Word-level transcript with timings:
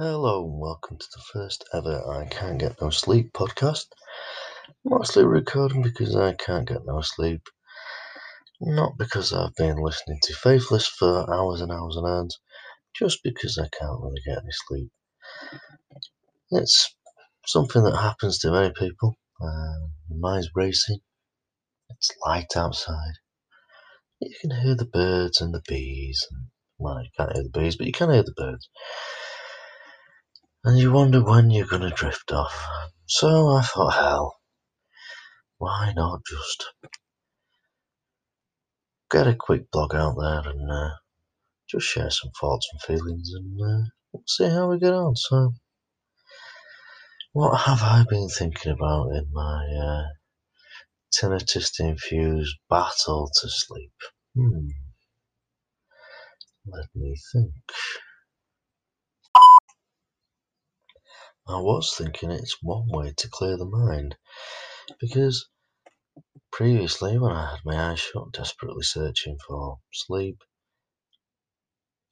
Hello 0.00 0.44
and 0.44 0.60
welcome 0.60 0.96
to 0.96 1.06
the 1.12 1.22
first 1.32 1.64
ever 1.74 2.00
I 2.08 2.26
Can't 2.26 2.60
Get 2.60 2.80
No 2.80 2.88
Sleep 2.88 3.32
podcast. 3.32 3.86
Mostly 4.84 5.24
recording 5.24 5.82
because 5.82 6.14
I 6.14 6.34
can't 6.34 6.68
get 6.68 6.86
no 6.86 7.00
sleep. 7.00 7.42
Not 8.60 8.92
because 8.96 9.32
I've 9.32 9.56
been 9.56 9.78
listening 9.78 10.20
to 10.22 10.34
Faithless 10.34 10.86
for 10.86 11.28
hours 11.34 11.62
and 11.62 11.72
hours 11.72 11.96
and 11.96 12.06
hours, 12.06 12.38
just 12.94 13.24
because 13.24 13.58
I 13.58 13.66
can't 13.76 14.00
really 14.00 14.22
get 14.24 14.38
any 14.38 14.52
sleep. 14.68 14.92
It's 16.52 16.94
something 17.44 17.82
that 17.82 17.96
happens 17.96 18.38
to 18.38 18.52
many 18.52 18.72
people. 18.78 19.16
Uh, 19.42 19.88
mind's 20.08 20.50
racing. 20.54 21.00
It's 21.90 22.12
light 22.24 22.56
outside. 22.56 23.14
You 24.20 24.36
can 24.40 24.52
hear 24.60 24.76
the 24.76 24.84
birds 24.84 25.40
and 25.40 25.52
the 25.52 25.62
bees. 25.66 26.24
And, 26.30 26.46
well, 26.78 27.02
you 27.02 27.10
can't 27.16 27.32
hear 27.32 27.42
the 27.42 27.58
bees, 27.58 27.74
but 27.76 27.88
you 27.88 27.92
can 27.92 28.12
hear 28.12 28.22
the 28.22 28.34
birds 28.36 28.68
and 30.64 30.78
you 30.78 30.92
wonder 30.92 31.22
when 31.22 31.50
you're 31.50 31.66
going 31.66 31.82
to 31.82 31.90
drift 31.90 32.32
off. 32.32 32.66
So 33.06 33.48
I 33.48 33.62
thought, 33.62 33.94
hell, 33.94 34.36
why 35.58 35.92
not 35.94 36.20
just 36.26 36.66
get 39.10 39.26
a 39.26 39.34
quick 39.34 39.70
blog 39.70 39.94
out 39.94 40.16
there 40.18 40.52
and 40.52 40.70
uh, 40.70 40.90
just 41.68 41.86
share 41.86 42.10
some 42.10 42.30
thoughts 42.38 42.68
and 42.72 42.82
feelings 42.82 43.32
and 43.34 43.60
uh, 43.60 44.18
see 44.26 44.48
how 44.48 44.70
we 44.70 44.78
get 44.78 44.92
on. 44.92 45.16
So, 45.16 45.54
what 47.32 47.56
have 47.60 47.82
I 47.82 48.04
been 48.08 48.28
thinking 48.28 48.72
about 48.72 49.10
in 49.12 49.28
my 49.32 49.66
uh, 49.82 50.04
tinnitus 51.12 51.80
infused 51.80 52.56
battle 52.68 53.30
to 53.40 53.48
sleep? 53.48 53.92
Hmm. 54.36 54.68
Let 56.66 56.88
me 56.94 57.16
think. 57.32 57.52
I 61.48 61.58
was 61.60 61.94
thinking 61.96 62.30
it's 62.30 62.62
one 62.62 62.88
way 62.88 63.12
to 63.16 63.28
clear 63.28 63.56
the 63.56 63.64
mind 63.64 64.16
because 65.00 65.48
previously, 66.52 67.18
when 67.18 67.32
I 67.32 67.50
had 67.50 67.64
my 67.64 67.90
eyes 67.90 68.00
shut, 68.00 68.32
desperately 68.32 68.84
searching 68.84 69.38
for 69.46 69.80
sleep, 69.92 70.42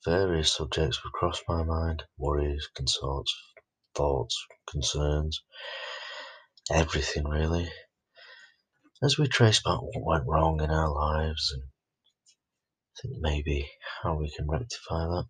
various 0.04 0.52
subjects 0.52 1.04
would 1.04 1.12
cross 1.12 1.40
my 1.46 1.62
mind 1.62 2.04
worries, 2.16 2.68
concerns, 2.74 3.32
thoughts, 3.94 4.36
concerns, 4.68 5.42
everything 6.70 7.28
really. 7.28 7.70
As 9.02 9.18
we 9.18 9.28
trace 9.28 9.62
back 9.62 9.80
what 9.82 10.04
went 10.04 10.26
wrong 10.26 10.60
in 10.62 10.70
our 10.70 10.90
lives 10.92 11.52
and 11.52 11.62
think 13.00 13.14
maybe 13.20 13.70
how 14.02 14.14
we 14.16 14.30
can 14.30 14.48
rectify 14.48 15.04
that. 15.06 15.26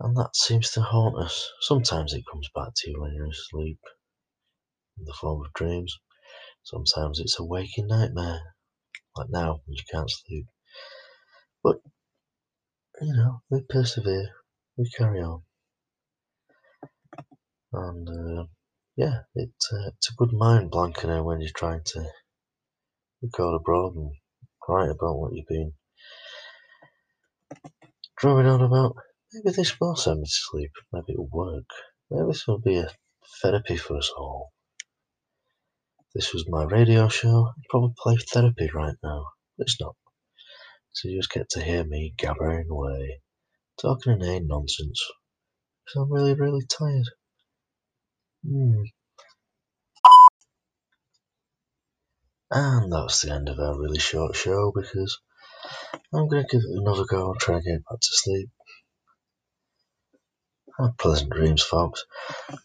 And 0.00 0.16
that 0.16 0.36
seems 0.36 0.70
to 0.72 0.80
haunt 0.80 1.16
us. 1.18 1.50
Sometimes 1.60 2.14
it 2.14 2.24
comes 2.30 2.48
back 2.54 2.68
to 2.76 2.90
you 2.90 3.00
when 3.00 3.14
you're 3.14 3.30
asleep 3.30 3.80
in 4.96 5.04
the 5.04 5.12
form 5.12 5.44
of 5.44 5.52
dreams. 5.54 5.98
Sometimes 6.62 7.18
it's 7.18 7.40
a 7.40 7.44
waking 7.44 7.88
nightmare, 7.88 8.40
like 9.16 9.28
now 9.30 9.60
when 9.64 9.76
you 9.76 9.82
can't 9.90 10.10
sleep. 10.10 10.46
But, 11.64 11.80
you 13.00 13.12
know, 13.12 13.42
we 13.50 13.62
persevere, 13.68 14.28
we 14.76 14.88
carry 14.96 15.20
on. 15.20 15.42
And, 17.72 18.08
uh, 18.08 18.44
yeah, 18.96 19.20
it, 19.34 19.50
uh, 19.72 19.88
it's 19.96 20.10
a 20.10 20.16
good 20.16 20.32
mind 20.32 20.70
blankener 20.70 21.24
when 21.24 21.40
you're 21.40 21.50
trying 21.56 21.82
to 21.86 22.04
record 23.20 23.60
abroad 23.60 23.96
and 23.96 24.12
write 24.68 24.90
about 24.90 25.18
what 25.18 25.32
you've 25.32 25.46
been 25.48 25.72
drumming 28.16 28.46
on 28.46 28.62
about. 28.62 28.96
Maybe 29.32 29.54
this 29.54 29.78
will 29.78 29.96
send 29.96 30.20
me 30.20 30.26
to 30.26 30.30
sleep. 30.30 30.72
Maybe 30.92 31.12
it'll 31.12 31.28
work. 31.30 31.68
Maybe 32.10 32.26
this 32.28 32.46
will 32.46 32.60
be 32.60 32.78
a 32.78 32.90
therapy 33.42 33.76
for 33.76 33.98
us 33.98 34.10
all. 34.16 34.52
This 36.14 36.32
was 36.32 36.48
my 36.48 36.64
radio 36.64 37.08
show. 37.08 37.48
I'd 37.48 37.68
probably 37.68 37.94
play 37.98 38.16
therapy 38.16 38.70
right 38.74 38.96
now. 39.02 39.26
It's 39.58 39.78
not. 39.80 39.94
So 40.92 41.08
you 41.08 41.18
just 41.18 41.30
get 41.30 41.50
to 41.50 41.62
hear 41.62 41.84
me 41.84 42.14
gabbering 42.16 42.68
away, 42.70 43.20
talking 43.80 44.14
inane 44.14 44.46
nonsense. 44.46 45.04
Because 45.84 46.02
I'm 46.02 46.12
really, 46.12 46.34
really 46.34 46.64
tired. 46.66 47.08
Hmm. 48.46 48.82
And 52.50 52.90
that's 52.90 53.22
the 53.22 53.32
end 53.32 53.50
of 53.50 53.58
our 53.58 53.78
really 53.78 53.98
short 53.98 54.34
show 54.34 54.72
because 54.74 55.20
I'm 56.14 56.28
going 56.28 56.42
to 56.42 56.48
give 56.50 56.62
it 56.62 56.80
another 56.80 57.04
go 57.04 57.32
and 57.32 57.38
try 57.38 57.56
to 57.56 57.62
get 57.62 57.84
back 57.84 58.00
to 58.00 58.08
sleep. 58.10 58.48
Have 60.78 60.96
pleasant 60.96 61.30
dreams, 61.30 61.62
folks. 61.62 62.04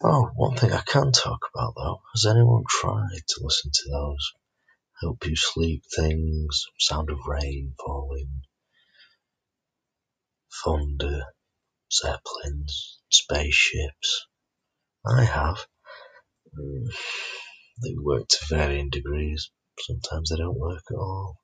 Oh, 0.03 0.29
one 0.35 0.55
thing 0.55 0.71
I 0.71 0.81
can 0.81 1.11
talk 1.11 1.49
about 1.53 1.73
though. 1.75 2.01
Has 2.13 2.27
anyone 2.27 2.63
tried 2.69 3.23
to 3.27 3.43
listen 3.43 3.71
to 3.73 3.89
those 3.91 4.33
help 5.01 5.25
you 5.25 5.35
sleep 5.35 5.83
things? 5.95 6.65
Sound 6.79 7.09
of 7.09 7.17
rain 7.27 7.73
falling, 7.83 8.43
thunder, 10.63 11.23
zeppelins, 11.91 12.99
spaceships. 13.09 14.27
I 15.05 15.23
have. 15.23 15.65
Mm, 16.55 16.93
they 17.83 17.95
work 17.99 18.27
to 18.27 18.45
varying 18.47 18.91
degrees. 18.91 19.49
Sometimes 19.79 20.29
they 20.29 20.37
don't 20.37 20.59
work 20.59 20.83
at 20.91 20.95
all. 20.97 21.37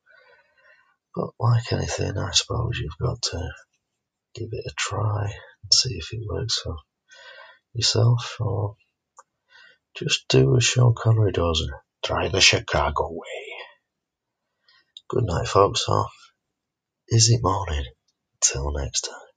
But 1.16 1.32
like 1.40 1.74
anything, 1.74 2.18
I 2.18 2.32
suppose 2.32 2.78
you've 2.78 2.98
got 3.02 3.22
to 3.24 3.50
give 4.36 4.50
it 4.52 4.66
a 4.66 4.74
try 4.78 5.24
and 5.26 5.74
see 5.74 5.96
if 5.96 6.14
it 6.14 6.22
works 6.28 6.60
for 6.60 6.76
yourself 7.74 8.38
or 8.40 8.76
just 9.96 10.28
do 10.30 10.56
as 10.58 10.64
Sean 10.64 10.94
Connery 10.96 11.32
does 11.32 11.62
and 11.62 11.72
try 12.04 12.28
the 12.28 12.42
Chicago 12.42 13.10
way. 13.12 13.46
Good 15.10 15.26
night, 15.26 15.48
folks, 15.48 15.86
or 15.88 16.08
is 17.10 17.30
it 17.30 17.42
morning? 17.44 17.86
Till 18.42 18.72
next 18.72 19.02
time. 19.02 19.29